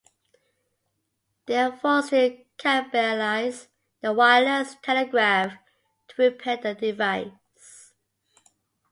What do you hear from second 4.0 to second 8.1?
their wireless telegraph to repair the device.